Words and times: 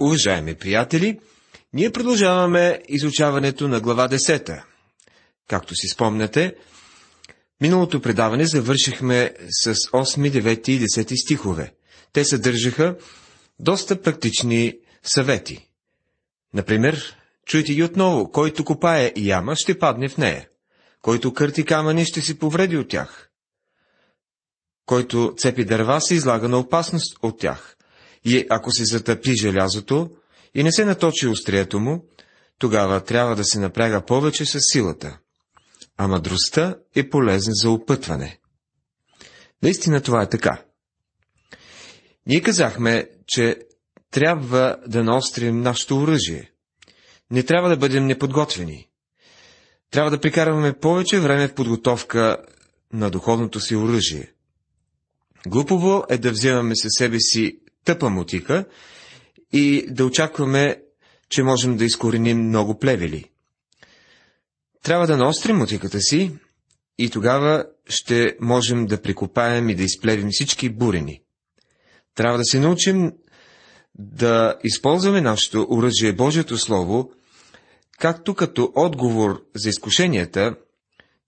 Уважаеми 0.00 0.54
приятели, 0.54 1.18
ние 1.72 1.92
продължаваме 1.92 2.80
изучаването 2.88 3.68
на 3.68 3.80
глава 3.80 4.08
10. 4.08 4.62
Както 5.48 5.74
си 5.74 5.88
спомняте, 5.88 6.54
миналото 7.60 8.00
предаване 8.02 8.46
завършихме 8.46 9.34
с 9.50 9.74
8, 9.74 10.30
9 10.42 10.68
и 10.68 10.80
10 10.80 11.24
стихове. 11.24 11.74
Те 12.12 12.24
съдържаха 12.24 12.96
доста 13.60 14.02
практични 14.02 14.78
съвети. 15.02 15.68
Например, 16.54 17.16
чуйте 17.46 17.74
ги 17.74 17.82
отново, 17.82 18.30
който 18.30 18.64
копае 18.64 19.12
яма, 19.16 19.56
ще 19.56 19.78
падне 19.78 20.08
в 20.08 20.16
нея. 20.16 20.48
Който 21.02 21.34
кърти 21.34 21.64
камъни, 21.64 22.04
ще 22.04 22.20
си 22.20 22.38
повреди 22.38 22.76
от 22.76 22.88
тях. 22.88 23.30
Който 24.86 25.34
цепи 25.38 25.64
дърва, 25.64 26.00
се 26.00 26.14
излага 26.14 26.48
на 26.48 26.58
опасност 26.58 27.18
от 27.22 27.38
тях. 27.38 27.75
И 28.26 28.46
ако 28.50 28.70
се 28.70 28.84
затъпи 28.84 29.36
желязото 29.40 30.10
и 30.54 30.62
не 30.62 30.72
се 30.72 30.84
наточи 30.84 31.26
острието 31.26 31.80
му, 31.80 32.04
тогава 32.58 33.04
трябва 33.04 33.36
да 33.36 33.44
се 33.44 33.58
напряга 33.58 34.04
повече 34.04 34.46
с 34.46 34.58
силата. 34.60 35.18
А 35.96 36.08
мъдростта 36.08 36.76
е 36.94 37.10
полезна 37.10 37.52
за 37.54 37.70
опътване. 37.70 38.38
Наистина 39.62 40.00
това 40.00 40.22
е 40.22 40.28
така. 40.28 40.62
Ние 42.26 42.40
казахме, 42.42 43.08
че 43.26 43.56
трябва 44.10 44.76
да 44.86 45.04
наострим 45.04 45.60
нашето 45.60 45.98
оръжие. 45.98 46.52
Не 47.30 47.42
трябва 47.42 47.68
да 47.68 47.76
бъдем 47.76 48.06
неподготвени. 48.06 48.88
Трябва 49.90 50.10
да 50.10 50.20
прикарваме 50.20 50.72
повече 50.72 51.20
време 51.20 51.48
в 51.48 51.54
подготовка 51.54 52.36
на 52.92 53.10
духовното 53.10 53.60
си 53.60 53.76
оръжие. 53.76 54.32
Глупово 55.46 56.04
е 56.08 56.18
да 56.18 56.30
вземаме 56.30 56.76
със 56.76 56.90
себе 56.98 57.20
си 57.20 57.58
тъпа 57.86 58.10
мутика 58.10 58.64
и 59.52 59.86
да 59.90 60.04
очакваме, 60.04 60.82
че 61.28 61.42
можем 61.42 61.76
да 61.76 61.84
изкореним 61.84 62.38
много 62.38 62.78
плевели. 62.78 63.24
Трябва 64.82 65.06
да 65.06 65.16
наострим 65.16 65.56
мутиката 65.56 66.00
си 66.00 66.32
и 66.98 67.10
тогава 67.10 67.64
ще 67.88 68.36
можем 68.40 68.86
да 68.86 69.02
прикопаем 69.02 69.68
и 69.68 69.74
да 69.74 69.82
изплевим 69.82 70.28
всички 70.30 70.68
бурени. 70.68 71.22
Трябва 72.14 72.38
да 72.38 72.44
се 72.44 72.60
научим 72.60 73.12
да 73.94 74.58
използваме 74.64 75.20
нашето 75.20 75.66
оръжие 75.70 76.12
Божието 76.12 76.58
Слово, 76.58 77.10
както 77.98 78.34
като 78.34 78.72
отговор 78.74 79.44
за 79.54 79.68
изкушенията, 79.68 80.56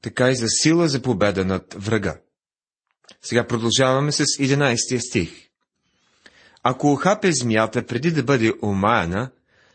така 0.02 0.30
и 0.30 0.36
за 0.36 0.46
сила 0.48 0.88
за 0.88 1.02
победа 1.02 1.44
над 1.44 1.74
врага. 1.78 2.20
Сега 3.22 3.46
продължаваме 3.46 4.12
с 4.12 4.24
11 4.24 5.08
стих. 5.08 5.47
Ако 6.70 6.92
охапе 6.92 7.32
змията 7.32 7.86
преди 7.86 8.10
да 8.10 8.22
бъде 8.22 8.52
омаяна, 8.62 9.30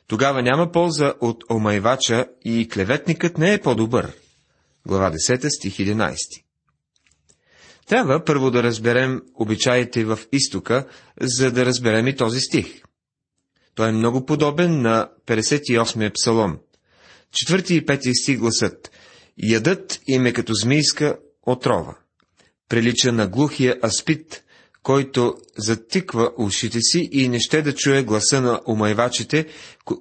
тогава 0.07 0.41
няма 0.41 0.71
полза 0.71 1.13
от 1.21 1.43
омайвача 1.51 2.25
и 2.45 2.69
клеветникът 2.69 3.37
не 3.37 3.53
е 3.53 3.61
по-добър. 3.61 4.13
Глава 4.87 5.11
10, 5.11 5.57
стих 5.57 5.77
11. 5.77 6.15
Трябва 7.87 8.23
първо 8.25 8.51
да 8.51 8.63
разберем 8.63 9.21
обичаите 9.35 10.05
в 10.05 10.19
изтока, 10.31 10.87
за 11.21 11.51
да 11.51 11.65
разберем 11.65 12.07
и 12.07 12.15
този 12.15 12.39
стих. 12.39 12.81
Той 13.75 13.89
е 13.89 13.91
много 13.91 14.25
подобен 14.25 14.81
на 14.81 15.09
58-я 15.27 16.11
псалом. 16.13 16.57
Четвърти 17.31 17.75
и 17.75 17.85
пети 17.85 18.15
стих 18.15 18.39
гласът 18.39 18.91
Ядът 19.37 19.99
им 20.07 20.25
е 20.25 20.33
като 20.33 20.53
змийска 20.53 21.17
отрова. 21.47 21.95
Прилича 22.69 23.11
на 23.11 23.27
глухия 23.27 23.77
аспит, 23.83 24.42
който 24.83 25.37
затиква 25.57 26.31
ушите 26.37 26.81
си 26.81 27.09
и 27.11 27.29
не 27.29 27.39
ще 27.39 27.61
да 27.61 27.75
чуе 27.75 28.03
гласа 28.03 28.41
на 28.41 28.61
умайвачите, 28.67 29.45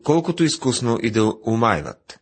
колкото 0.05 0.45
изкусно 0.45 0.99
и 1.03 1.11
да 1.11 1.33
умайват. 1.47 2.19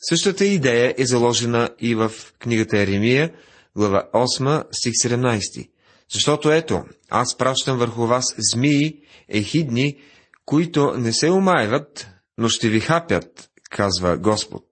Същата 0.00 0.44
идея 0.44 0.94
е 0.98 1.06
заложена 1.06 1.70
и 1.78 1.94
в 1.94 2.12
книгата 2.38 2.78
Еремия, 2.78 3.32
глава 3.76 4.08
8, 4.14 4.64
стих 4.72 4.92
17. 4.92 5.70
Защото 6.12 6.52
ето, 6.52 6.84
аз 7.10 7.36
пращам 7.36 7.78
върху 7.78 8.06
вас 8.06 8.34
змии, 8.38 9.00
ехидни, 9.28 9.98
които 10.44 10.94
не 10.96 11.12
се 11.12 11.30
умайват, 11.30 12.08
но 12.38 12.48
ще 12.48 12.68
ви 12.68 12.80
хапят, 12.80 13.50
казва 13.70 14.18
Господ. 14.18 14.64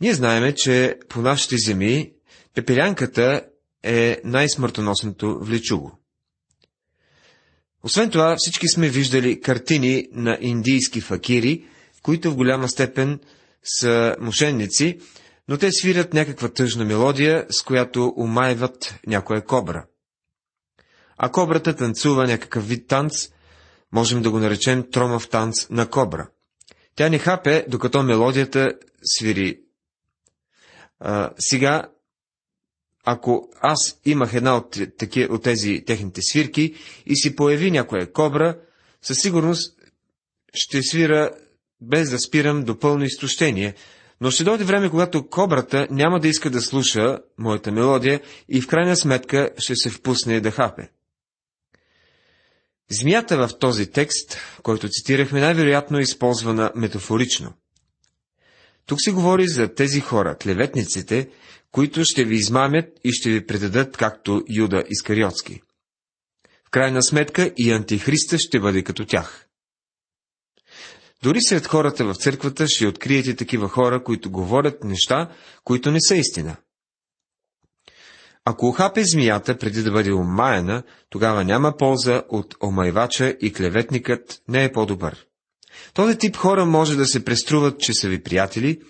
Ние 0.00 0.14
знаеме, 0.14 0.54
че 0.54 0.98
по 1.08 1.20
нашите 1.20 1.56
земи 1.56 2.12
пепелянката 2.54 3.42
е 3.82 4.20
най-смъртоносното 4.24 5.38
влечуго. 5.40 5.98
Освен 7.82 8.10
това, 8.10 8.36
всички 8.38 8.68
сме 8.68 8.88
виждали 8.88 9.40
картини 9.40 10.08
на 10.12 10.38
индийски 10.40 11.00
факири, 11.00 11.64
които 12.02 12.30
в 12.30 12.36
голяма 12.36 12.68
степен 12.68 13.20
са 13.80 14.16
мошенници, 14.20 14.98
но 15.48 15.58
те 15.58 15.72
свирят 15.72 16.14
някаква 16.14 16.48
тъжна 16.48 16.84
мелодия, 16.84 17.46
с 17.50 17.62
която 17.62 18.14
умайват 18.16 18.94
някоя 19.06 19.44
кобра. 19.44 19.86
А 21.16 21.32
кобрата 21.32 21.76
танцува 21.76 22.26
някакъв 22.26 22.68
вид 22.68 22.88
танц, 22.88 23.12
можем 23.92 24.22
да 24.22 24.30
го 24.30 24.38
наречем 24.38 24.90
тромав 24.90 25.28
танц 25.28 25.68
на 25.70 25.90
кобра. 25.90 26.28
Тя 26.94 27.08
не 27.08 27.18
хапе, 27.18 27.64
докато 27.68 28.02
мелодията 28.02 28.72
свири. 29.02 29.60
А, 31.00 31.30
сега 31.38 31.88
ако 33.10 33.48
аз 33.60 34.00
имах 34.04 34.34
една 34.34 34.56
от, 34.56 34.78
таки, 34.98 35.24
от 35.24 35.42
тези 35.42 35.82
техните 35.86 36.22
свирки 36.22 36.74
и 37.06 37.16
си 37.16 37.36
появи 37.36 37.70
някоя 37.70 38.12
кобра, 38.12 38.58
със 39.02 39.18
сигурност 39.18 39.78
ще 40.54 40.82
свира 40.82 41.30
без 41.80 42.10
да 42.10 42.18
спирам 42.18 42.64
до 42.64 42.78
пълно 42.78 43.04
изтощение, 43.04 43.74
но 44.20 44.30
ще 44.30 44.44
дойде 44.44 44.64
време, 44.64 44.90
когато 44.90 45.28
кобрата 45.28 45.86
няма 45.90 46.20
да 46.20 46.28
иска 46.28 46.50
да 46.50 46.60
слуша 46.60 47.18
моята 47.38 47.72
мелодия 47.72 48.20
и 48.48 48.60
в 48.60 48.66
крайна 48.66 48.96
сметка 48.96 49.50
ще 49.58 49.76
се 49.76 49.90
впусне 49.90 50.40
да 50.40 50.50
хапе. 50.50 50.90
Змията 52.90 53.48
в 53.48 53.58
този 53.58 53.90
текст, 53.90 54.38
който 54.62 54.88
цитирахме, 54.88 55.40
най-вероятно 55.40 55.98
е 55.98 56.02
използвана 56.02 56.72
метафорично. 56.74 57.52
Тук 58.86 59.00
се 59.00 59.12
говори 59.12 59.48
за 59.48 59.74
тези 59.74 60.00
хора, 60.00 60.36
клеветниците, 60.42 61.28
които 61.72 62.04
ще 62.04 62.24
ви 62.24 62.34
измамят 62.34 62.88
и 63.04 63.12
ще 63.12 63.30
ви 63.30 63.46
предадат, 63.46 63.96
както 63.96 64.44
Юда 64.48 64.84
Искариотски. 64.88 65.60
В 66.66 66.70
крайна 66.70 67.02
сметка 67.02 67.52
и 67.56 67.72
антихриста 67.72 68.38
ще 68.38 68.60
бъде 68.60 68.82
като 68.82 69.06
тях. 69.06 69.48
Дори 71.22 71.40
сред 71.40 71.66
хората 71.66 72.04
в 72.04 72.14
църквата 72.14 72.68
ще 72.68 72.86
откриете 72.86 73.36
такива 73.36 73.68
хора, 73.68 74.04
които 74.04 74.30
говорят 74.30 74.84
неща, 74.84 75.30
които 75.64 75.90
не 75.90 76.00
са 76.00 76.16
истина. 76.16 76.56
Ако 78.44 78.68
охапе 78.68 79.04
змията 79.04 79.58
преди 79.58 79.82
да 79.82 79.92
бъде 79.92 80.12
омаяна, 80.12 80.82
тогава 81.10 81.44
няма 81.44 81.76
полза 81.76 82.22
от 82.28 82.54
омайвача 82.62 83.36
и 83.40 83.52
клеветникът 83.52 84.42
не 84.48 84.64
е 84.64 84.72
по-добър. 84.72 85.26
Този 85.94 86.18
тип 86.18 86.36
хора 86.36 86.66
може 86.66 86.96
да 86.96 87.06
се 87.06 87.24
преструват, 87.24 87.80
че 87.80 87.94
са 87.94 88.08
ви 88.08 88.22
приятели, 88.22 88.80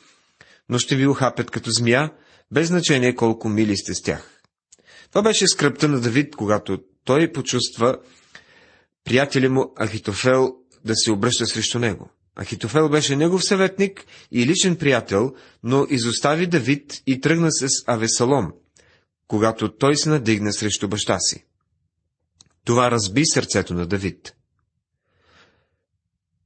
но 0.68 0.78
ще 0.78 0.96
ви 0.96 1.06
охапят 1.06 1.50
като 1.50 1.70
змия, 1.70 2.10
без 2.50 2.68
значение 2.68 3.14
колко 3.14 3.48
мили 3.48 3.76
сте 3.76 3.94
с 3.94 4.02
тях. 4.02 4.42
Това 5.10 5.22
беше 5.22 5.46
скръпта 5.46 5.88
на 5.88 6.00
Давид, 6.00 6.36
когато 6.36 6.78
той 7.04 7.32
почувства 7.32 7.98
приятеля 9.04 9.50
му 9.50 9.72
Ахитофел 9.80 10.54
да 10.84 10.96
се 10.96 11.10
обръща 11.10 11.46
срещу 11.46 11.78
него. 11.78 12.10
Ахитофел 12.40 12.88
беше 12.88 13.16
негов 13.16 13.44
съветник 13.44 14.04
и 14.32 14.46
личен 14.46 14.76
приятел, 14.76 15.34
но 15.62 15.86
изостави 15.90 16.46
Давид 16.46 17.02
и 17.06 17.20
тръгна 17.20 17.48
с 17.52 17.68
Авесалом, 17.86 18.52
когато 19.28 19.76
той 19.76 19.96
се 19.96 20.08
надигна 20.08 20.52
срещу 20.52 20.88
баща 20.88 21.18
си. 21.20 21.44
Това 22.64 22.90
разби 22.90 23.26
сърцето 23.26 23.74
на 23.74 23.86
Давид. 23.86 24.34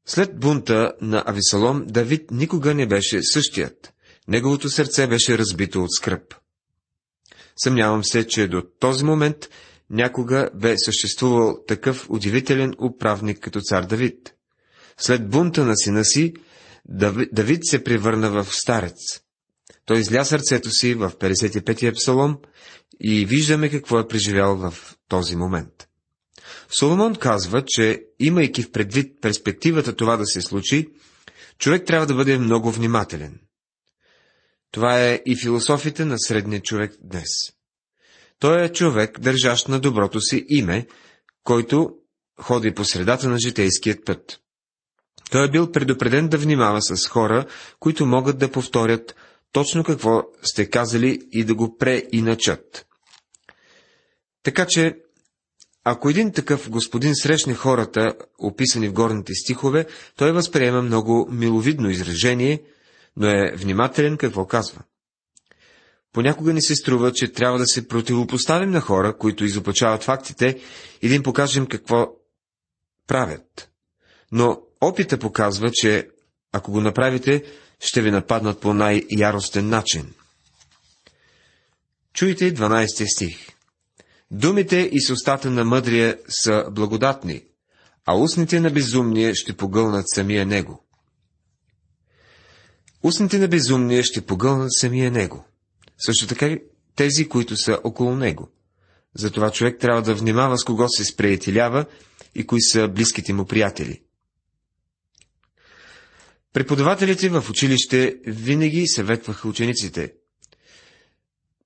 След 0.07 0.39
бунта 0.41 0.93
на 1.01 1.25
Авесалом, 1.27 1.87
Давид 1.87 2.31
никога 2.31 2.75
не 2.75 2.87
беше 2.87 3.23
същият. 3.23 3.93
Неговото 4.29 4.71
сърце 4.71 5.07
беше 5.07 5.39
разбито 5.39 5.83
от 5.83 5.93
скръп. 5.93 6.35
Съмнявам 7.57 8.05
се, 8.05 8.27
че 8.27 8.49
до 8.49 8.63
този 8.81 9.05
момент 9.05 9.49
някога 9.91 10.51
бе 10.55 10.75
съществувал 10.79 11.65
такъв 11.69 12.11
удивителен 12.11 12.75
управник 12.81 13.39
като 13.39 13.61
цар 13.61 13.85
Давид. 13.85 14.35
След 14.99 15.29
бунта 15.29 15.65
на 15.65 15.77
сина 15.77 16.05
си, 16.05 16.35
Давид 17.33 17.61
се 17.65 17.85
превърна 17.85 18.31
в 18.31 18.55
старец. 18.55 18.97
Той 19.85 19.99
изля 19.99 20.25
сърцето 20.25 20.71
си 20.71 20.95
в 20.95 21.13
55-я 21.21 21.93
псалом 21.93 22.39
и 23.01 23.27
виждаме 23.27 23.71
какво 23.71 23.99
е 23.99 24.09
преживял 24.09 24.57
в 24.57 24.97
този 25.09 25.37
момент. 25.37 25.89
Соломон 26.79 27.15
казва, 27.15 27.65
че 27.67 28.03
имайки 28.19 28.63
в 28.63 28.73
предвид 28.73 29.21
перспективата 29.21 29.97
това 29.97 30.17
да 30.17 30.27
се 30.27 30.41
случи, 30.41 30.89
човек 31.59 31.87
трябва 31.87 32.07
да 32.07 32.15
бъде 32.15 32.39
много 32.39 32.71
внимателен– 32.71 33.41
това 34.73 35.01
е 35.01 35.23
и 35.27 35.37
философите 35.37 36.05
на 36.05 36.19
средния 36.19 36.61
човек 36.61 36.93
днес. 37.03 37.29
Той 38.39 38.65
е 38.65 38.73
човек, 38.73 39.21
държащ 39.21 39.69
на 39.69 39.81
доброто 39.81 40.21
си 40.21 40.45
име, 40.49 40.87
който 41.45 41.95
ходи 42.41 42.75
по 42.75 42.85
средата 42.85 43.29
на 43.29 43.39
житейският 43.39 44.05
път. 44.05 44.41
Той 45.31 45.47
е 45.47 45.51
бил 45.51 45.73
предупреден 45.73 46.29
да 46.29 46.39
внимава 46.39 46.83
с 46.83 47.09
хора, 47.09 47.47
които 47.81 48.07
могат 48.07 48.39
да 48.39 48.51
повторят 48.51 49.15
точно 49.53 49.85
какво 49.85 50.23
сте 50.43 50.71
казали 50.71 51.21
и 51.33 51.45
да 51.45 51.55
го 51.55 51.77
преиначат. 51.77 52.87
Така 54.43 54.67
че, 54.69 54.97
ако 55.85 56.11
един 56.11 56.33
такъв 56.33 56.71
господин 56.71 57.17
срещне 57.17 57.55
хората, 57.55 58.15
описани 58.39 58.89
в 58.89 58.93
горните 58.93 59.35
стихове, 59.35 59.87
той 60.17 60.33
възприема 60.33 60.83
много 60.83 61.29
миловидно 61.31 61.91
изражение, 61.91 62.63
но 63.17 63.29
е 63.29 63.53
внимателен 63.57 64.17
какво 64.17 64.47
казва. 64.47 64.81
Понякога 66.13 66.53
ни 66.53 66.63
се 66.63 66.75
струва, 66.75 67.13
че 67.13 67.33
трябва 67.33 67.59
да 67.59 67.67
се 67.67 67.89
противопоставим 67.89 68.71
на 68.71 68.81
хора, 68.81 69.19
които 69.19 69.45
изопачават 69.45 70.03
фактите 70.03 70.61
и 71.03 71.09
да 71.09 71.15
им 71.15 71.23
покажем 71.23 71.67
какво 71.67 72.13
правят. 73.07 73.71
Но 74.33 74.63
опита 74.81 75.19
показва, 75.19 75.71
че 75.73 76.09
ако 76.53 76.73
го 76.73 76.81
направите, 76.81 77.45
ще 77.81 78.03
ви 78.03 78.11
нападнат 78.11 78.61
по 78.61 78.75
най-яростен 78.75 79.69
начин. 79.69 80.15
Чуйте 82.15 82.55
12 82.55 83.15
стих. 83.15 83.49
Думите 84.31 84.91
и 84.93 85.01
с 85.01 85.11
устата 85.11 85.51
на 85.51 85.65
мъдрия 85.65 86.19
са 86.29 86.65
благодатни, 86.71 87.45
а 88.07 88.15
устните 88.15 88.61
на 88.61 88.71
безумния 88.71 89.35
ще 89.35 89.57
погълнат 89.57 90.09
самия 90.09 90.47
него. 90.47 90.82
Устните 93.03 93.39
на 93.39 93.49
безумния 93.49 94.03
ще 94.03 94.27
погълнат 94.27 94.73
самия 94.73 95.11
него. 95.11 95.45
Също 95.99 96.27
така 96.27 96.57
тези, 96.97 97.29
които 97.29 97.57
са 97.57 97.79
около 97.85 98.17
него. 98.17 98.49
Затова 99.15 99.51
човек 99.51 99.81
трябва 99.81 100.03
да 100.03 100.15
внимава 100.15 100.59
с 100.59 100.65
кого 100.65 100.89
се 100.89 101.05
сприятелява 101.05 101.85
и 102.35 102.47
кои 102.47 102.63
са 102.63 102.89
близките 102.89 103.33
му 103.33 103.45
приятели. 103.45 104.03
Преподавателите 106.53 107.29
в 107.29 107.45
училище 107.51 108.17
винаги 108.27 108.87
съветваха 108.87 109.49
учениците. 109.49 110.13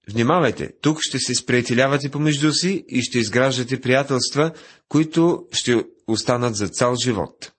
Внимавайте, 0.08 0.72
тук 0.80 0.98
ще 1.00 1.18
се 1.18 1.34
сприятелявате 1.34 2.08
помежду 2.08 2.52
си 2.52 2.84
и 2.88 3.02
ще 3.02 3.18
изграждате 3.18 3.80
приятелства, 3.80 4.52
които 4.88 5.46
ще 5.52 5.84
останат 6.06 6.56
за 6.56 6.68
цял 6.68 6.94
живот. 7.04 7.52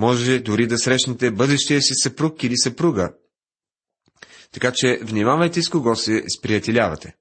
Може 0.00 0.38
дори 0.38 0.66
да 0.66 0.78
срещнете 0.78 1.30
бъдещия 1.30 1.82
си 1.82 1.92
съпруг 2.02 2.42
или 2.44 2.56
съпруга. 2.56 3.12
Така 4.52 4.72
че 4.74 5.00
внимавайте 5.02 5.62
с 5.62 5.68
кого 5.68 5.96
се 5.96 6.24
сприятелявате. 6.38 7.16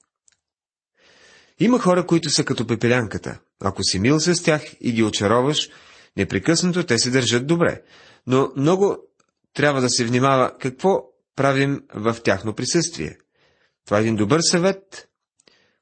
Има 1.60 1.80
хора, 1.80 2.06
които 2.06 2.30
са 2.30 2.46
като 2.46 2.68
пепелянката. 2.68 3.40
Ако 3.60 3.84
си 3.84 4.00
мил 4.00 4.20
с 4.20 4.44
тях 4.44 4.64
и 4.82 4.92
ги 4.92 5.04
очароваш, 5.04 5.70
непрекъснато 6.18 6.84
те 6.84 6.98
се 6.98 7.10
държат 7.10 7.48
добре. 7.48 7.82
Но 8.28 8.52
много 8.56 8.98
трябва 9.54 9.82
да 9.82 9.90
се 9.90 10.06
внимава 10.06 10.58
какво 10.60 11.04
правим 11.36 11.82
в 11.96 12.18
тяхно 12.24 12.54
присъствие. 12.54 13.18
Това 13.86 13.98
е 13.98 14.02
един 14.02 14.16
добър 14.16 14.42
съвет, 14.42 15.08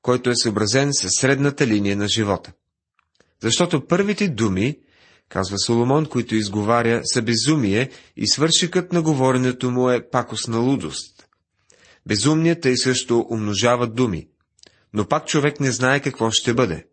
който 0.01 0.29
е 0.29 0.35
съобразен 0.35 0.94
с 0.94 1.07
средната 1.19 1.67
линия 1.67 1.97
на 1.97 2.07
живота. 2.07 2.53
Защото 3.41 3.88
първите 3.88 4.27
думи, 4.27 4.79
казва 5.29 5.59
Соломон, 5.59 6.06
които 6.06 6.35
изговаря, 6.35 7.01
са 7.03 7.21
безумие 7.21 7.89
и 8.18 8.27
свършикът 8.27 8.94
на 8.94 9.01
говоренето 9.01 9.71
му 9.71 9.89
е 9.89 10.09
пакостна 10.09 10.57
лудост. 10.57 11.27
Безумният 12.06 12.65
и 12.65 12.77
също 12.77 13.25
умножава 13.29 13.88
думи, 13.88 14.27
но 14.94 15.07
пак 15.07 15.27
човек 15.27 15.59
не 15.59 15.71
знае 15.71 16.00
какво 16.00 16.31
ще 16.31 16.53
бъде. 16.53 16.88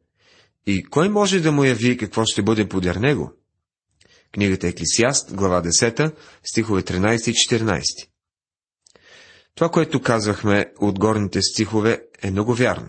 И 0.67 0.85
кой 0.85 1.09
може 1.09 1.41
да 1.41 1.53
му 1.53 1.65
яви 1.65 1.97
какво 1.97 2.25
ще 2.25 2.43
бъде 2.43 2.69
подер 2.69 2.97
него? 2.97 3.33
Книгата 4.33 4.67
Еклисиаст, 4.67 5.35
глава 5.35 5.63
10, 5.63 6.15
стихове 6.43 6.83
13 6.83 7.31
и 7.31 7.33
14. 7.33 7.83
Това, 9.55 9.69
което 9.69 10.03
казвахме 10.03 10.73
от 10.79 10.99
горните 10.99 11.43
стихове, 11.43 12.03
е 12.23 12.31
много 12.31 12.55
вярно. 12.55 12.89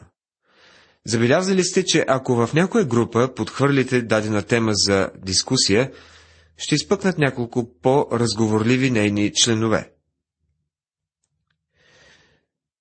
Забелязали 1.07 1.63
сте, 1.63 1.85
че 1.85 2.05
ако 2.07 2.35
в 2.35 2.49
някоя 2.53 2.85
група 2.85 3.33
подхвърлите 3.35 4.01
дадена 4.01 4.43
тема 4.43 4.71
за 4.73 5.09
дискусия, 5.17 5.91
ще 6.57 6.75
изпъкнат 6.75 7.17
няколко 7.17 7.79
по-разговорливи 7.81 8.91
нейни 8.91 9.31
членове. 9.33 9.91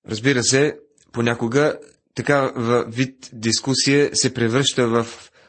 Разбира 0.09 0.43
се, 0.43 0.79
понякога 1.11 1.79
такава 2.15 2.85
вид 2.87 3.29
дискусия 3.33 4.09
се 4.13 4.33
превръща 4.33 4.87
в 4.87 5.07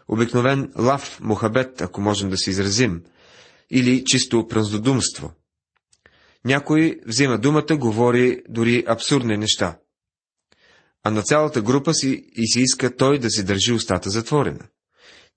обикновен 0.08 0.72
лав 0.78 1.18
мухабет, 1.20 1.80
ако 1.80 2.00
можем 2.00 2.30
да 2.30 2.36
се 2.36 2.50
изразим, 2.50 3.02
или 3.70 4.04
чисто 4.04 4.46
праздодумство. 4.48 5.32
Някой 6.44 7.00
взима 7.06 7.38
думата, 7.38 7.76
говори 7.76 8.42
дори 8.48 8.84
абсурдни 8.88 9.36
неща. 9.36 9.78
А 11.06 11.10
на 11.10 11.22
цялата 11.22 11.62
група 11.62 11.94
си 11.94 12.24
и 12.36 12.46
си 12.46 12.60
иска 12.60 12.96
той 12.96 13.18
да 13.18 13.30
си 13.30 13.44
държи 13.44 13.72
устата 13.72 14.10
затворена. 14.10 14.66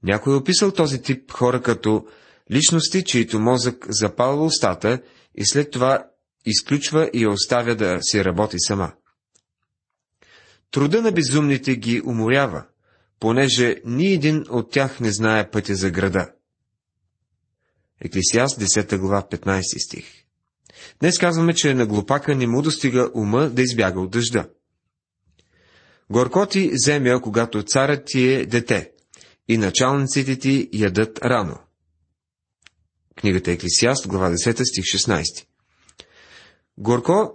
Някой 0.03 0.33
е 0.33 0.35
описал 0.35 0.71
този 0.71 1.01
тип 1.01 1.31
хора 1.31 1.61
като 1.61 2.05
личности, 2.51 3.03
чието 3.03 3.39
мозък 3.39 3.85
запалва 3.89 4.45
устата 4.45 5.01
и 5.35 5.45
след 5.45 5.71
това 5.71 6.05
изключва 6.45 7.09
и 7.13 7.23
я 7.23 7.29
оставя 7.29 7.75
да 7.75 7.97
си 8.01 8.25
работи 8.25 8.55
сама. 8.59 8.91
Труда 10.71 11.01
на 11.01 11.11
безумните 11.11 11.75
ги 11.75 12.01
уморява, 12.05 12.65
понеже 13.19 13.75
ни 13.85 14.13
един 14.13 14.45
от 14.49 14.71
тях 14.71 14.99
не 14.99 15.11
знае 15.11 15.49
пътя 15.49 15.75
за 15.75 15.89
града. 15.89 16.31
Еклисиаст 18.01 18.61
10 18.61 18.97
глава 18.97 19.27
15 19.31 19.85
стих 19.85 20.05
Днес 20.99 21.19
казваме, 21.19 21.53
че 21.53 21.73
на 21.73 21.85
глупака 21.85 22.35
не 22.35 22.47
му 22.47 22.61
достига 22.61 23.11
ума 23.13 23.49
да 23.49 23.61
избяга 23.61 23.99
от 23.99 24.11
дъжда. 24.11 24.49
Горко 26.11 26.45
ти 26.45 26.71
земя, 26.73 27.21
когато 27.21 27.63
царът 27.63 28.05
ти 28.05 28.33
е 28.33 28.45
дете, 28.45 28.91
и 29.47 29.57
началниците 29.57 30.39
ти 30.39 30.69
ядат 30.73 31.19
рано. 31.25 31.59
Книгата 33.15 33.51
Еклисиаст, 33.51 34.07
глава 34.07 34.29
10, 34.29 34.63
стих 34.63 34.83
16. 34.83 35.45
Горко 36.77 37.33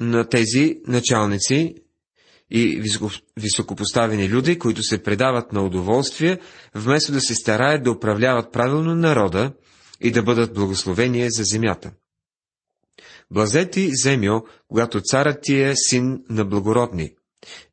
на 0.00 0.28
тези 0.28 0.80
началници 0.86 1.74
и 2.50 2.82
високопоставени 3.36 4.28
люди, 4.28 4.58
които 4.58 4.82
се 4.82 5.02
предават 5.02 5.52
на 5.52 5.62
удоволствие, 5.62 6.40
вместо 6.74 7.12
да 7.12 7.20
се 7.20 7.34
стараят 7.34 7.82
да 7.82 7.90
управляват 7.90 8.52
правилно 8.52 8.94
народа 8.94 9.52
и 10.00 10.10
да 10.10 10.22
бъдат 10.22 10.54
благословение 10.54 11.30
за 11.30 11.42
земята. 11.44 11.92
Блазети 13.30 13.90
земю, 13.92 14.40
когато 14.68 15.00
царът 15.00 15.42
ти 15.42 15.60
е 15.60 15.72
син 15.76 16.24
на 16.30 16.44
благородни, 16.44 17.14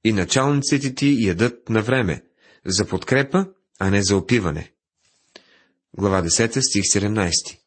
и 0.03 0.13
началниците 0.13 0.95
ти 0.95 1.15
ядат 1.19 1.69
на 1.69 1.81
време, 1.81 2.23
за 2.65 2.85
подкрепа, 2.85 3.45
а 3.79 3.89
не 3.89 4.03
за 4.03 4.17
опиване. 4.17 4.71
Глава 5.97 6.23
10, 6.23 6.59
стих 6.69 6.83
17 6.83 7.57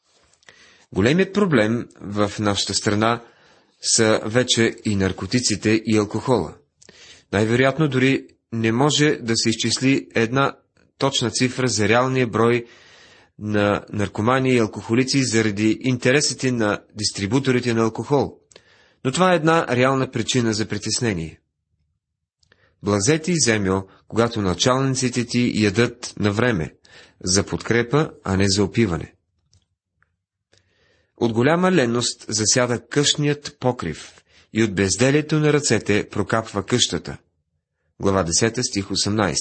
Големият 0.92 1.34
проблем 1.34 1.88
в 2.00 2.32
нашата 2.38 2.74
страна 2.74 3.22
са 3.80 4.20
вече 4.24 4.76
и 4.84 4.96
наркотиците 4.96 5.82
и 5.84 5.96
алкохола. 5.96 6.54
Най-вероятно 7.32 7.88
дори 7.88 8.26
не 8.52 8.72
може 8.72 9.18
да 9.22 9.36
се 9.36 9.50
изчисли 9.50 10.08
една 10.14 10.56
точна 10.98 11.30
цифра 11.30 11.68
за 11.68 11.88
реалния 11.88 12.26
брой 12.26 12.66
на 13.38 13.84
наркомани 13.92 14.54
и 14.54 14.58
алкохолици 14.58 15.24
заради 15.24 15.78
интересите 15.80 16.52
на 16.52 16.80
дистрибуторите 16.94 17.74
на 17.74 17.82
алкохол. 17.82 18.38
Но 19.04 19.12
това 19.12 19.32
е 19.32 19.36
една 19.36 19.66
реална 19.76 20.10
причина 20.10 20.52
за 20.52 20.66
притеснение. 20.66 21.40
Блазете 22.86 23.32
и 23.32 23.40
земю, 23.40 23.82
когато 24.08 24.42
началниците 24.42 25.24
ти 25.24 25.52
ядат 25.54 26.14
на 26.18 26.32
време, 26.32 26.74
за 27.24 27.44
подкрепа, 27.44 28.10
а 28.24 28.36
не 28.36 28.48
за 28.48 28.64
опиване. 28.64 29.14
От 31.16 31.32
голяма 31.32 31.72
ленност 31.72 32.24
засяда 32.28 32.86
къщният 32.86 33.56
покрив 33.60 34.12
и 34.52 34.62
от 34.62 34.74
безделието 34.74 35.40
на 35.40 35.52
ръцете 35.52 36.08
прокапва 36.10 36.62
къщата. 36.62 37.16
Глава 38.00 38.24
10, 38.24 38.62
стих 38.62 38.86
18. 38.86 39.34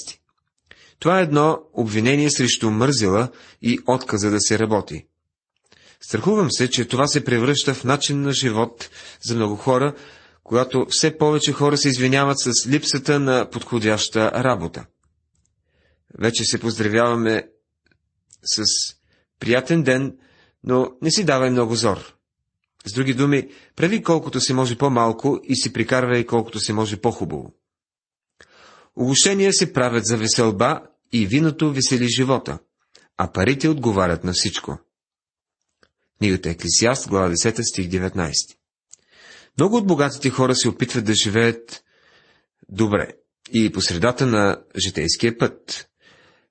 Това 1.00 1.20
е 1.20 1.24
едно 1.24 1.60
обвинение 1.74 2.30
срещу 2.30 2.72
мързела 2.72 3.32
и 3.62 3.80
отказа 3.88 4.30
да 4.30 4.40
се 4.40 4.60
работи. 4.60 5.06
Страхувам 6.02 6.52
се, 6.52 6.70
че 6.70 6.86
това 6.86 7.08
се 7.08 7.26
превръща 7.26 7.74
в 7.74 7.84
начин 7.84 8.22
на 8.22 8.34
живот 8.34 8.90
за 9.22 9.36
много 9.36 9.56
хора, 9.56 9.96
когато 10.46 10.86
все 10.90 11.18
повече 11.18 11.54
хора 11.54 11.78
се 11.78 11.90
извиняват 11.90 12.40
с 12.40 12.68
липсата 12.68 13.20
на 13.20 13.50
подходяща 13.50 14.32
работа. 14.32 14.86
Вече 16.20 16.44
се 16.44 16.60
поздравяваме 16.60 17.50
с 18.44 18.64
приятен 19.40 19.84
ден, 19.84 20.18
но 20.64 20.92
не 21.02 21.12
си 21.12 21.24
давай 21.24 21.50
много 21.50 21.76
зор. 21.76 22.16
С 22.86 22.94
други 22.94 23.14
думи, 23.14 23.50
прави 23.76 24.04
колкото 24.04 24.40
се 24.40 24.54
може 24.54 24.78
по-малко 24.78 25.40
и 25.44 25.56
си 25.56 25.74
прикарвай 25.74 26.26
колкото 26.26 26.60
се 26.60 26.74
може 26.74 26.98
по-хубаво. 26.98 27.54
Огушения 28.96 29.54
се 29.54 29.74
правят 29.74 30.06
за 30.06 30.18
веселба 30.18 30.82
и 31.12 31.28
виното 31.28 31.74
весели 31.74 32.08
живота. 32.08 32.60
а 33.18 33.32
парите 33.32 33.70
отговарят 33.70 34.24
на 34.24 34.34
всичко. 34.34 34.78
Книгата 36.18 36.50
Еклисиаст, 36.50 37.08
глава 37.08 37.30
10, 37.30 37.62
стих 37.62 37.88
19. 37.88 38.32
Много 39.58 39.78
от 39.78 39.88
богатите 39.88 40.30
хора 40.30 40.56
се 40.56 40.70
опитват 40.70 41.06
да 41.06 41.14
живеят 41.14 41.84
добре 42.70 43.08
и 43.54 43.72
по 43.72 43.82
средата 43.82 44.26
на 44.26 44.62
житейския 44.86 45.38
път, 45.38 45.88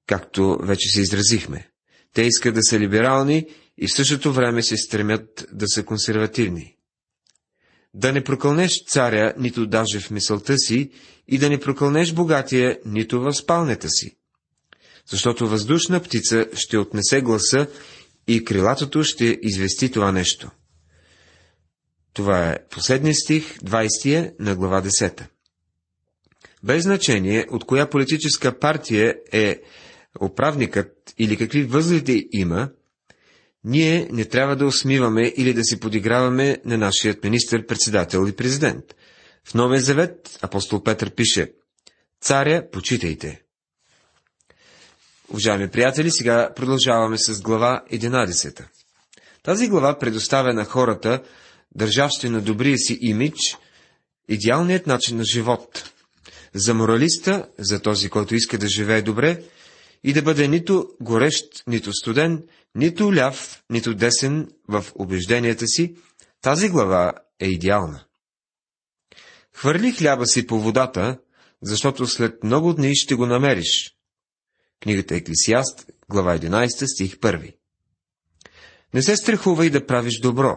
както 0.06 0.58
вече 0.62 0.88
се 0.88 1.00
изразихме. 1.00 1.70
Те 2.14 2.22
искат 2.22 2.54
да 2.54 2.62
са 2.62 2.78
либерални 2.78 3.46
и 3.78 3.86
в 3.86 3.92
същото 3.92 4.32
време 4.32 4.62
се 4.62 4.76
стремят 4.76 5.46
да 5.52 5.68
са 5.68 5.84
консервативни. 5.84 6.76
Да 7.94 8.12
не 8.12 8.24
прокълнеш 8.24 8.84
царя 8.86 9.34
нито 9.38 9.66
даже 9.66 10.00
в 10.00 10.10
мисълта 10.10 10.58
си 10.58 10.90
и 11.28 11.38
да 11.38 11.48
не 11.48 11.60
прокълнеш 11.60 12.12
богатия 12.12 12.78
нито 12.86 13.20
в 13.20 13.32
спалнята 13.32 13.88
си. 13.88 14.16
Защото 15.10 15.48
въздушна 15.48 16.02
птица 16.02 16.46
ще 16.54 16.78
отнесе 16.78 17.20
гласа 17.20 17.66
и 18.28 18.44
крилатото 18.44 19.02
ще 19.02 19.38
извести 19.42 19.90
това 19.90 20.12
нещо. 20.12 20.50
Това 22.14 22.48
е 22.50 22.58
последния 22.70 23.14
стих, 23.14 23.58
20 23.58 24.34
на 24.38 24.56
глава 24.56 24.82
10. 24.82 25.22
Без 26.62 26.82
значение 26.82 27.46
от 27.50 27.64
коя 27.64 27.90
политическа 27.90 28.58
партия 28.58 29.14
е 29.32 29.60
управникът 30.20 31.14
или 31.18 31.36
какви 31.36 31.64
възгледи 31.64 32.28
има, 32.32 32.68
ние 33.64 34.08
не 34.12 34.24
трябва 34.24 34.56
да 34.56 34.66
усмиваме 34.66 35.32
или 35.36 35.54
да 35.54 35.64
си 35.64 35.80
подиграваме 35.80 36.58
на 36.64 36.78
нашият 36.78 37.24
министър-председател 37.24 38.26
и 38.28 38.36
президент. 38.36 38.84
В 39.44 39.54
Новия 39.54 39.80
завет 39.80 40.38
апостол 40.42 40.82
Петър 40.82 41.10
пише 41.14 41.52
Царя, 42.20 42.70
почитайте. 42.70 43.42
Уважаеми 45.30 45.68
приятели, 45.70 46.10
сега 46.10 46.52
продължаваме 46.56 47.18
с 47.18 47.40
глава 47.42 47.82
11. 47.92 48.64
Тази 49.42 49.68
глава 49.68 49.98
предоставя 49.98 50.54
на 50.54 50.64
хората, 50.64 51.22
държащи 51.74 52.28
на 52.28 52.40
добрия 52.40 52.78
си 52.78 52.98
имидж, 53.00 53.56
идеалният 54.28 54.86
начин 54.86 55.16
на 55.16 55.24
живот. 55.24 55.90
За 56.54 56.74
моралиста, 56.74 57.48
за 57.58 57.82
този, 57.82 58.10
който 58.10 58.34
иска 58.34 58.58
да 58.58 58.68
живее 58.68 59.02
добре, 59.02 59.42
и 60.04 60.12
да 60.12 60.22
бъде 60.22 60.48
нито 60.48 60.88
горещ, 61.00 61.44
нито 61.66 61.92
студен, 61.92 62.42
нито 62.74 63.14
ляв, 63.14 63.64
нито 63.70 63.94
десен 63.94 64.48
в 64.68 64.84
убежденията 64.94 65.66
си, 65.66 65.96
тази 66.40 66.68
глава 66.68 67.12
е 67.40 67.46
идеална. 67.46 68.04
Хвърли 69.52 69.92
хляба 69.92 70.26
си 70.26 70.46
по 70.46 70.60
водата, 70.60 71.18
защото 71.62 72.06
след 72.06 72.44
много 72.44 72.72
дни 72.72 72.96
ще 72.96 73.14
го 73.14 73.26
намериш. 73.26 73.96
Книгата 74.82 75.14
Еклисиаст, 75.14 75.90
глава 76.08 76.38
11, 76.38 76.94
стих 76.94 77.16
1. 77.16 77.54
Не 78.94 79.02
се 79.02 79.16
страхувай 79.16 79.70
да 79.70 79.86
правиш 79.86 80.20
добро, 80.20 80.56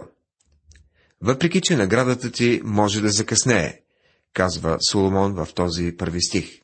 въпреки 1.21 1.61
че 1.61 1.75
наградата 1.75 2.31
ти 2.31 2.61
може 2.63 3.01
да 3.01 3.09
закъснее, 3.09 3.79
казва 4.33 4.77
Соломон 4.91 5.33
в 5.33 5.47
този 5.55 5.97
първи 5.97 6.21
стих. 6.21 6.61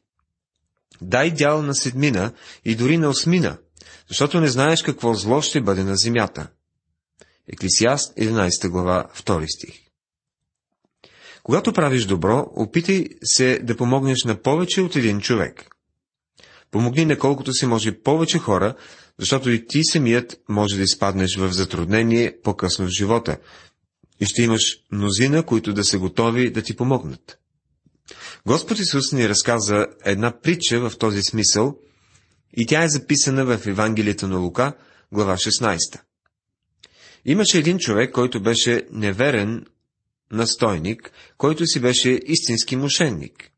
Дай 1.02 1.32
дял 1.32 1.62
на 1.62 1.76
седмина 1.76 2.34
и 2.66 2.76
дори 2.76 2.98
на 2.98 3.10
осмина, 3.10 3.58
защото 4.08 4.42
не 4.42 4.48
знаеш 4.48 4.82
какво 4.82 5.14
зло 5.14 5.42
ще 5.42 5.62
бъде 5.62 5.84
на 5.84 5.96
земята. 5.96 6.48
Еклисиаст, 7.48 8.16
11 8.16 8.70
глава, 8.70 9.08
2 9.16 9.58
стих. 9.58 9.80
Когато 11.44 11.74
правиш 11.74 12.06
добро, 12.06 12.48
опитай 12.56 13.08
се 13.24 13.60
да 13.64 13.78
помогнеш 13.78 14.24
на 14.26 14.42
повече 14.42 14.82
от 14.82 14.96
един 14.96 15.22
човек. 15.22 15.66
Помогни 16.72 17.06
на 17.06 17.20
колкото 17.20 17.54
се 17.54 17.68
може 17.68 18.02
повече 18.02 18.40
хора, 18.40 18.76
защото 19.20 19.50
и 19.50 19.68
ти 19.68 19.84
самият 19.84 20.42
може 20.50 20.76
да 20.76 20.84
изпаднеш 20.84 21.38
в 21.38 21.52
затруднение 21.52 22.38
по-късно 22.44 22.86
в 22.86 22.90
живота 22.90 23.38
и 24.24 24.26
ще 24.26 24.42
имаш 24.42 24.78
мнозина, 24.92 25.44
които 25.44 25.74
да 25.74 25.84
са 25.84 26.00
готови 26.00 26.52
да 26.52 26.62
ти 26.62 26.76
помогнат. 26.76 27.40
Господ 28.46 28.80
Исус 28.80 29.12
ни 29.12 29.30
разказа 29.30 29.88
една 30.06 30.42
притча 30.42 30.90
в 30.90 30.98
този 30.98 31.22
смисъл 31.22 31.78
и 32.58 32.66
тя 32.66 32.84
е 32.84 32.90
записана 32.90 33.46
в 33.46 33.68
Евангелието 33.68 34.28
на 34.28 34.38
Лука, 34.38 34.74
глава 35.12 35.36
16. 35.36 36.00
Имаше 37.26 37.58
един 37.58 37.78
човек, 37.78 38.12
който 38.12 38.42
беше 38.42 38.88
неверен 38.92 39.66
настойник, 40.32 41.12
който 41.38 41.66
си 41.66 41.80
беше 41.80 42.20
истински 42.26 42.76
мошенник. 42.76 43.52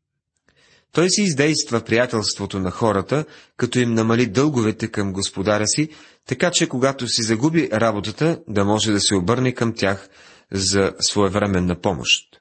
Той 0.92 1.10
си 1.10 1.22
издейства 1.22 1.80
приятелството 1.80 2.58
на 2.58 2.70
хората, 2.70 3.24
като 3.56 3.78
им 3.78 3.94
намали 3.94 4.26
дълговете 4.26 4.88
към 4.88 5.12
господаря 5.12 5.66
си, 5.66 5.88
така 6.26 6.50
че 6.54 6.68
когато 6.68 7.08
си 7.08 7.22
загуби 7.22 7.68
работата, 7.72 8.40
да 8.48 8.64
може 8.64 8.92
да 8.92 9.00
се 9.00 9.14
обърне 9.14 9.52
към 9.52 9.74
тях 9.74 10.08
за 10.52 10.94
своевременна 11.00 11.80
помощ. 11.80 12.40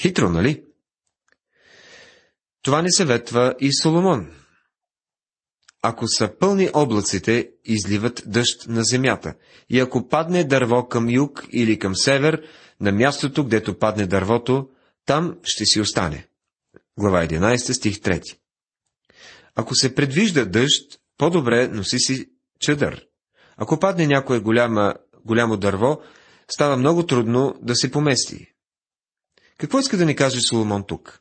Хитро, 0.00 0.28
нали? 0.28 0.64
Това 2.62 2.82
ни 2.82 2.92
съветва 2.92 3.54
и 3.60 3.72
Соломон. 3.72 4.30
Ако 5.82 6.08
са 6.08 6.30
пълни 6.40 6.70
облаците, 6.74 7.50
изливат 7.64 8.22
дъжд 8.26 8.66
на 8.68 8.84
земята, 8.84 9.34
и 9.70 9.80
ако 9.80 10.08
падне 10.08 10.44
дърво 10.44 10.88
към 10.88 11.10
юг 11.10 11.46
или 11.52 11.78
към 11.78 11.96
север, 11.96 12.42
на 12.80 12.92
мястото, 12.92 13.44
гдето 13.44 13.78
падне 13.78 14.06
дървото, 14.06 14.68
там 15.06 15.38
ще 15.44 15.64
си 15.64 15.80
остане. 15.80 16.26
Глава 16.98 17.26
11, 17.26 17.72
стих 17.72 17.98
3. 17.98 18.36
Ако 19.54 19.74
се 19.74 19.94
предвижда 19.94 20.44
дъжд, 20.44 21.00
по-добре 21.18 21.68
носи 21.68 21.98
си 21.98 22.30
чадър. 22.60 23.06
Ако 23.56 23.78
падне 23.78 24.06
някое 24.06 24.40
голяма, 24.40 24.94
голямо 25.24 25.56
дърво, 25.56 26.00
става 26.48 26.76
много 26.76 27.06
трудно 27.06 27.54
да 27.62 27.74
се 27.74 27.90
помести. 27.90 28.46
Какво 29.58 29.78
иска 29.78 29.96
да 29.96 30.06
ни 30.06 30.16
каже 30.16 30.40
Соломон 30.40 30.84
тук? 30.88 31.20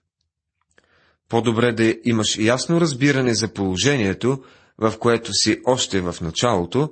По-добре 1.29 1.71
да 1.71 1.95
имаш 2.03 2.37
ясно 2.37 2.81
разбиране 2.81 3.33
за 3.33 3.53
положението, 3.53 4.43
в 4.77 4.93
което 4.99 5.33
си 5.33 5.61
още 5.65 6.01
в 6.01 6.15
началото, 6.21 6.89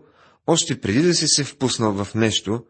още 0.48 0.81
преди 0.81 1.01
да 1.01 1.13
си 1.13 1.27
се 1.27 1.43
впуснал 1.43 2.03
в 2.03 2.15
нещо, 2.15 2.65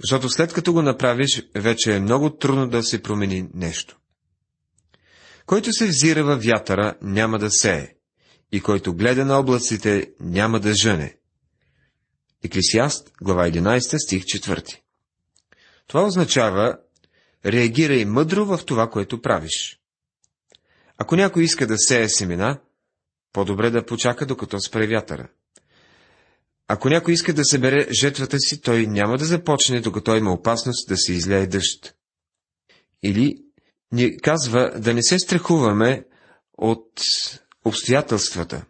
защото 0.00 0.28
след 0.28 0.52
като 0.52 0.72
го 0.72 0.82
направиш, 0.82 1.42
вече 1.54 1.96
е 1.96 2.00
много 2.00 2.30
трудно 2.30 2.68
да 2.68 2.82
се 2.82 3.02
промени 3.02 3.48
нещо. 3.54 3.98
Който 5.46 5.72
се 5.72 5.86
взира 5.86 6.24
във 6.24 6.44
вятъра, 6.44 6.94
няма 7.02 7.38
да 7.38 7.50
сее, 7.50 7.88
и 8.52 8.60
който 8.60 8.94
гледа 8.94 9.24
на 9.24 9.38
облаците, 9.38 10.10
няма 10.20 10.60
да 10.60 10.74
жъне. 10.74 11.16
Еклесиаст, 12.44 13.12
глава 13.22 13.48
11, 13.48 14.06
стих 14.06 14.24
4. 14.24 14.81
Това 15.92 16.04
означава, 16.06 16.78
реагирай 17.46 18.04
мъдро 18.04 18.44
в 18.44 18.60
това, 18.66 18.90
което 18.90 19.22
правиш. 19.22 19.80
Ако 20.98 21.16
някой 21.16 21.44
иска 21.44 21.66
да 21.66 21.74
сее 21.78 22.08
семена, 22.08 22.60
по-добре 23.32 23.70
да 23.70 23.86
почака, 23.86 24.26
докато 24.26 24.60
спре 24.60 24.86
вятъра. 24.86 25.28
Ако 26.68 26.88
някой 26.88 27.14
иска 27.14 27.34
да 27.34 27.44
събере 27.44 27.86
жетвата 27.90 28.38
си, 28.38 28.60
той 28.60 28.86
няма 28.86 29.18
да 29.18 29.24
започне, 29.24 29.80
докато 29.80 30.16
има 30.16 30.32
опасност 30.32 30.88
да 30.88 30.96
се 30.96 31.12
излее 31.12 31.46
дъжд. 31.46 31.94
Или 33.02 33.44
ни 33.92 34.16
казва 34.16 34.72
да 34.78 34.94
не 34.94 35.02
се 35.02 35.18
страхуваме 35.18 36.04
от 36.58 37.02
обстоятелствата, 37.64 38.64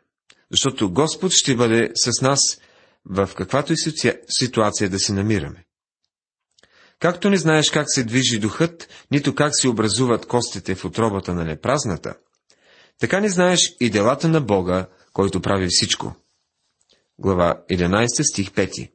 защото 0.50 0.92
Господ 0.92 1.32
ще 1.32 1.56
бъде 1.56 1.90
с 1.94 2.22
нас 2.22 2.40
в 3.04 3.30
каквато 3.36 3.72
и 3.72 3.76
ситуация 4.28 4.90
да 4.90 4.98
се 4.98 5.12
намираме. 5.12 5.64
Както 7.02 7.30
не 7.30 7.36
знаеш 7.36 7.70
как 7.70 7.86
се 7.88 8.04
движи 8.04 8.38
духът, 8.38 8.88
нито 9.10 9.34
как 9.34 9.52
се 9.54 9.68
образуват 9.68 10.26
костите 10.26 10.74
в 10.74 10.84
отробата 10.84 11.34
на 11.34 11.44
непразната, 11.44 12.14
така 13.00 13.20
не 13.20 13.28
знаеш 13.28 13.60
и 13.80 13.90
делата 13.90 14.28
на 14.28 14.40
Бога, 14.40 14.88
който 15.12 15.42
прави 15.42 15.66
всичко. 15.70 16.14
Глава 17.18 17.62
11, 17.70 18.32
стих 18.32 18.50
5 18.50 18.90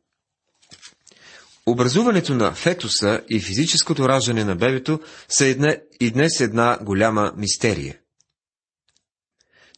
Образуването 1.66 2.34
на 2.34 2.54
фетуса 2.54 3.22
и 3.30 3.40
физическото 3.40 4.10
раждане 4.10 4.44
на 4.44 4.56
бебето 4.56 5.00
са 5.30 5.46
една, 5.46 5.78
и 6.00 6.12
днес 6.12 6.42
една 6.42 6.80
голяма 6.82 7.34
мистерия. 7.38 8.00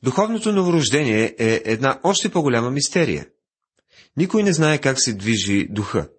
Духовното 0.03 0.51
новорождение 0.51 1.35
е 1.39 1.61
една 1.65 1.99
още 2.03 2.29
по-голяма 2.29 2.71
мистерия. 2.71 3.27
Никой 4.17 4.43
не 4.43 4.53
знае 4.53 4.77
как 4.77 5.01
се 5.01 5.13
движи 5.13 5.67
духа. 5.69 6.09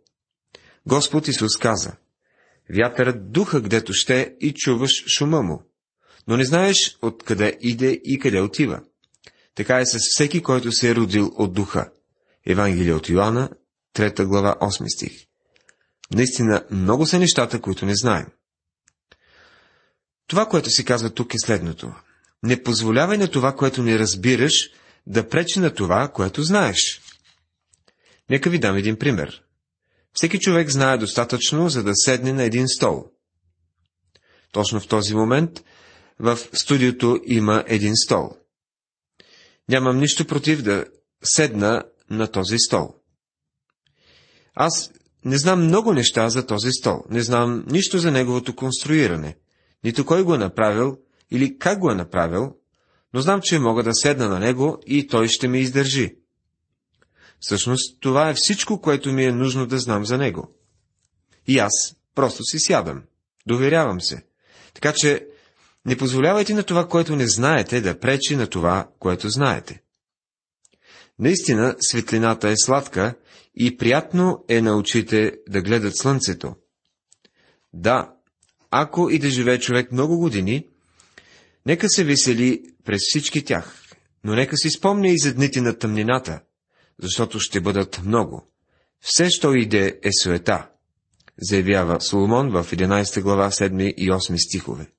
Господ 0.87 1.29
Исус 1.29 1.57
каза, 1.57 1.93
Вятърът 2.77 3.33
духа 3.33 3.61
гдето 3.61 3.93
ще 3.93 4.37
и 4.41 4.53
чуваш 4.53 5.05
шума 5.07 5.43
му, 5.43 5.63
но 6.29 6.37
не 6.37 6.45
знаеш 6.45 6.99
откъде 7.03 7.59
иде 7.61 8.01
и 8.05 8.19
къде 8.19 8.41
отива. 8.41 8.81
Така 9.55 9.79
е 9.79 9.87
с 9.87 9.99
всеки, 9.99 10.43
който 10.43 10.73
се 10.73 10.91
е 10.91 10.95
родил 10.95 11.33
от 11.37 11.53
духа. 11.53 11.91
Евангелие 12.47 12.95
от 12.95 13.09
Йоанна, 13.09 13.51
3 13.95 14.25
глава, 14.25 14.57
8 14.61 14.95
стих. 14.97 15.27
Наистина, 16.15 16.65
много 16.71 17.07
са 17.07 17.19
нещата, 17.19 17.61
които 17.61 17.87
не 17.87 17.97
знаем. 17.97 18.27
Това, 20.27 20.47
което 20.47 20.71
си 20.71 20.85
казва 20.85 21.11
тук 21.11 21.35
е 21.35 21.39
следното. 21.39 21.95
Не 22.43 22.63
позволявай 22.63 23.19
на 23.19 23.29
това, 23.29 23.57
което 23.57 23.83
не 23.83 23.99
разбираш, 23.99 24.71
да 25.07 25.29
пречи 25.29 25.61
на 25.61 25.75
това, 25.75 26.09
което 26.09 26.43
знаеш. 26.43 27.01
Нека 28.31 28.51
ви 28.51 28.59
дам 28.59 28.77
един 28.77 28.97
пример. 28.97 29.43
Всеки 30.13 30.39
човек 30.39 30.71
знае 30.71 30.99
достатъчно, 30.99 31.69
за 31.69 31.83
да 31.83 31.93
седне 31.95 32.33
на 32.33 32.43
един 32.43 32.69
стол. 32.69 33.05
Точно 34.53 34.81
в 34.81 34.89
този 34.89 35.15
момент 35.15 35.65
в 36.19 36.39
студиото 36.53 37.21
има 37.27 37.65
един 37.67 37.97
стол. 37.97 38.31
Нямам 39.69 39.99
нищо 39.99 40.27
против 40.27 40.63
да 40.63 40.85
седна 41.23 41.85
на 42.11 42.31
този 42.31 42.59
стол. 42.59 42.95
Аз 44.55 44.93
не 45.25 45.39
знам 45.39 45.65
много 45.65 45.93
неща 45.93 46.29
за 46.29 46.47
този 46.47 46.71
стол. 46.73 47.05
Не 47.11 47.23
знам 47.23 47.65
нищо 47.67 47.99
за 47.99 48.11
неговото 48.11 48.57
конструиране. 48.57 49.37
Нито 49.85 50.07
кой 50.07 50.23
го 50.23 50.35
е 50.35 50.39
направил 50.39 50.97
или 51.31 51.59
как 51.59 51.79
го 51.79 51.91
е 51.91 51.95
направил, 51.95 52.57
но 53.15 53.21
знам, 53.21 53.41
че 53.43 53.59
мога 53.59 53.83
да 53.83 53.95
седна 53.95 54.29
на 54.29 54.39
него 54.39 54.79
и 54.87 55.07
той 55.07 55.29
ще 55.29 55.49
ме 55.49 55.59
издържи. 55.59 56.17
Всъщност, 57.41 58.01
това 58.01 58.31
е 58.31 58.35
всичко, 58.37 58.81
което 58.81 59.13
ми 59.13 59.25
е 59.25 59.33
нужно 59.33 59.67
да 59.67 59.79
знам 59.79 60.07
за 60.07 60.19
него. 60.19 60.55
И 61.47 61.59
аз 61.59 61.73
просто 62.15 62.45
си 62.45 62.59
сядам. 62.59 63.03
Доверявам 63.47 64.01
се. 64.01 64.25
Така 64.75 64.93
че 64.97 65.27
не 65.87 65.97
позволявайте 65.97 66.55
на 66.55 66.63
това, 66.63 66.89
което 66.89 67.17
не 67.17 67.29
знаете, 67.29 67.81
да 67.81 68.01
пречи 68.01 68.37
на 68.37 68.47
това, 68.47 68.89
което 68.99 69.29
знаете. 69.29 69.83
Наистина, 71.19 71.77
светлината 71.81 72.49
е 72.49 72.57
сладка 72.57 73.15
и 73.55 73.77
приятно 73.77 74.45
е 74.49 74.61
на 74.61 74.77
очите 74.77 75.33
да 75.49 75.63
гледат 75.63 75.97
слънцето. 75.97 76.55
Да, 77.73 78.15
ако 78.71 79.11
и 79.11 79.19
да 79.19 79.31
живее 79.31 79.59
човек 79.59 79.93
много 79.93 80.19
години, 80.19 80.67
нека 81.67 81.89
се 81.89 82.05
весели 82.05 82.63
през 82.85 83.01
всички 83.03 83.45
тях, 83.45 83.83
но 84.25 84.35
нека 84.35 84.57
си 84.57 84.71
спомня 84.71 85.09
и 85.09 85.19
за 85.19 85.35
дните 85.35 85.61
на 85.61 85.79
тъмнината, 85.79 86.41
защото 87.03 87.41
ще 87.41 87.61
бъдат 87.61 88.01
много. 88.05 88.47
Все, 89.01 89.31
що 89.31 89.55
иде, 89.55 90.01
е 90.03 90.11
суета, 90.23 90.69
заявява 91.41 92.01
Соломон 92.01 92.51
в 92.51 92.65
11 92.73 93.23
глава 93.23 93.51
7 93.51 93.95
и 93.95 94.11
8 94.11 94.37
стихове. 94.37 94.91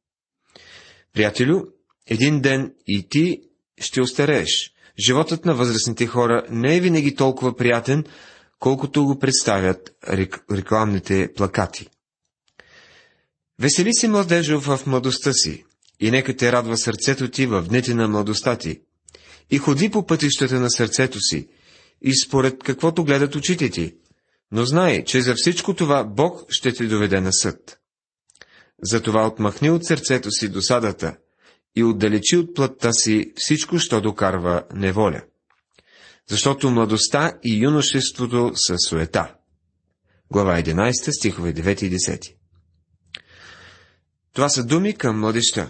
Приятелю, 1.13 1.61
един 2.07 2.41
ден 2.41 2.73
и 2.87 3.09
ти 3.09 3.41
ще 3.81 4.01
остарееш. 4.01 4.73
Животът 5.05 5.45
на 5.45 5.55
възрастните 5.55 6.07
хора 6.07 6.45
не 6.49 6.75
е 6.75 6.79
винаги 6.79 7.15
толкова 7.15 7.55
приятен, 7.55 8.05
колкото 8.59 9.05
го 9.05 9.19
представят 9.19 9.91
рекламните 10.51 11.33
плакати. 11.35 11.87
Весели 13.59 13.93
си, 13.93 14.07
младежо, 14.07 14.59
в 14.59 14.79
младостта 14.85 15.33
си, 15.33 15.65
и 15.99 16.11
нека 16.11 16.35
те 16.35 16.51
радва 16.51 16.77
сърцето 16.77 17.29
ти 17.29 17.45
в 17.45 17.61
дните 17.61 17.93
на 17.93 18.07
младостта 18.07 18.57
ти. 18.57 18.81
И 19.51 19.57
ходи 19.57 19.89
по 19.89 20.05
пътищата 20.05 20.59
на 20.59 20.69
сърцето 20.69 21.19
си, 21.19 21.47
и 22.01 22.15
според 22.25 22.63
каквото 22.63 23.03
гледат 23.03 23.35
очите 23.35 23.69
ти, 23.69 23.95
но 24.51 24.65
знай, 24.65 25.03
че 25.03 25.21
за 25.21 25.33
всичко 25.37 25.73
това 25.73 26.03
Бог 26.03 26.45
ще 26.49 26.73
те 26.73 26.87
доведе 26.87 27.21
на 27.21 27.33
съд. 27.33 27.79
Затова 28.83 29.27
отмахни 29.27 29.69
от 29.69 29.85
сърцето 29.85 30.31
си 30.31 30.49
досадата 30.49 31.17
и 31.75 31.83
отдалечи 31.83 32.37
от 32.37 32.55
плътта 32.55 32.91
си 32.93 33.33
всичко, 33.35 33.79
що 33.79 34.01
докарва 34.01 34.63
неволя. 34.73 35.21
Защото 36.29 36.69
младостта 36.69 37.39
и 37.43 37.63
юношеството 37.63 38.51
са 38.55 38.75
суета. 38.89 39.35
Глава 40.31 40.61
11, 40.61 41.17
стихове 41.19 41.53
9 41.53 41.83
и 41.83 41.91
10. 41.91 42.35
Това 44.33 44.49
са 44.49 44.63
думи 44.63 44.93
към 44.93 45.19
младеща. 45.19 45.69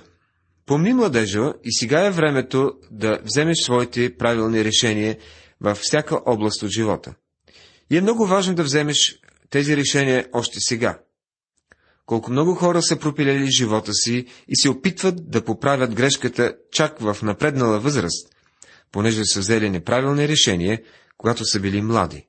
Помни 0.65 0.93
младежа 0.93 1.53
и 1.63 1.73
сега 1.73 2.05
е 2.05 2.11
времето 2.11 2.73
да 2.91 3.19
вземеш 3.23 3.57
своите 3.57 4.17
правилни 4.17 4.65
решения 4.65 5.17
във 5.61 5.77
всяка 5.77 6.19
област 6.25 6.63
от 6.63 6.69
живота. 6.69 7.13
И 7.89 7.97
е 7.97 8.01
много 8.01 8.25
важно 8.25 8.55
да 8.55 8.63
вземеш 8.63 9.19
тези 9.49 9.77
решения 9.77 10.27
още 10.33 10.59
сега. 10.59 10.99
Колко 12.05 12.31
много 12.31 12.55
хора 12.55 12.81
са 12.81 12.99
пропилели 12.99 13.51
живота 13.51 13.93
си 13.93 14.25
и 14.47 14.55
се 14.55 14.69
опитват 14.69 15.29
да 15.29 15.45
поправят 15.45 15.95
грешката 15.95 16.55
чак 16.71 16.99
в 16.99 17.17
напреднала 17.21 17.79
възраст, 17.79 18.35
понеже 18.91 19.25
са 19.25 19.39
взели 19.39 19.69
неправилни 19.69 20.27
решения, 20.27 20.81
когато 21.17 21.45
са 21.45 21.59
били 21.59 21.81
млади. 21.81 22.27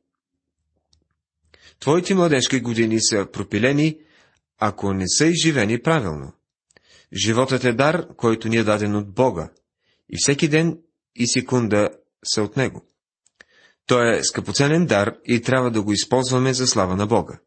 Твоите 1.80 2.14
младежки 2.14 2.60
години 2.60 2.98
са 3.00 3.26
пропилени, 3.32 3.98
ако 4.58 4.92
не 4.92 5.04
са 5.08 5.26
изживени 5.26 5.82
правилно. 5.82 6.32
Животът 7.24 7.64
е 7.64 7.72
дар, 7.72 8.06
който 8.16 8.48
ни 8.48 8.56
е 8.56 8.64
даден 8.64 8.96
от 8.96 9.14
Бога, 9.14 9.50
и 10.08 10.16
всеки 10.18 10.48
ден 10.48 10.78
и 11.16 11.26
секунда 11.26 11.90
са 12.24 12.42
от 12.42 12.56
Него. 12.56 12.91
Той 13.86 14.18
е 14.18 14.24
скъпоценен 14.24 14.86
дар 14.86 15.14
и 15.24 15.42
трябва 15.42 15.70
да 15.70 15.82
го 15.82 15.92
използваме 15.92 16.54
за 16.54 16.66
слава 16.66 16.96
на 16.96 17.06
Бога. 17.06 17.38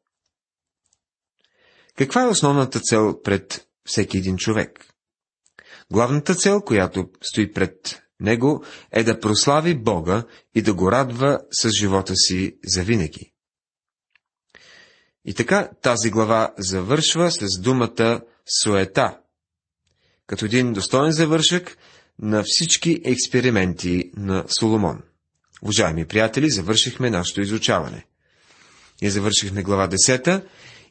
Каква 1.98 2.24
е 2.24 2.28
основната 2.28 2.80
цел 2.80 3.22
пред 3.22 3.68
всеки 3.86 4.18
един 4.18 4.38
човек? 4.38 4.86
Главната 5.92 6.36
цел, 6.36 6.62
която 6.62 7.10
стои 7.22 7.52
пред 7.52 8.02
него, 8.20 8.64
е 8.92 9.04
да 9.04 9.20
прослави 9.20 9.76
Бога 9.76 10.24
и 10.56 10.62
да 10.62 10.74
го 10.74 10.92
радва 10.92 11.40
с 11.52 11.70
живота 11.70 12.16
си 12.16 12.58
завинаги. 12.66 13.34
И 15.26 15.34
така 15.34 15.70
тази 15.82 16.10
глава 16.10 16.54
завършва 16.58 17.32
с 17.32 17.60
думата 17.60 18.22
суета, 18.64 19.20
като 20.28 20.46
един 20.46 20.74
достоен 20.74 21.12
завършък 21.12 21.78
на 22.20 22.44
всички 22.46 23.02
експерименти 23.06 24.12
на 24.18 24.46
Соломон. 24.60 25.04
Уважаеми 25.66 26.06
приятели, 26.06 26.50
завършихме 26.50 27.10
нашето 27.10 27.42
изучаване. 27.42 28.06
Ние 29.02 29.12
завършихме 29.12 29.64
глава 29.64 29.88
10 29.88 30.46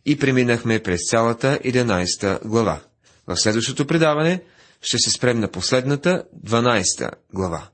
и 0.06 0.18
преминахме 0.18 0.82
през 0.82 1.00
цялата 1.10 1.58
11 1.64 2.48
глава. 2.48 2.80
В 3.26 3.36
следващото 3.36 3.86
предаване 3.86 4.42
ще 4.82 4.98
се 4.98 5.10
спрем 5.10 5.40
на 5.40 5.50
последната 5.50 6.24
12 6.44 7.10
глава. 7.34 7.68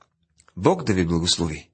Бог 0.56 0.84
да 0.84 0.94
ви 0.94 1.06
благослови! 1.06 1.69